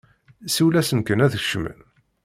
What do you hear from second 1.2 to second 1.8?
ad d-kecmen!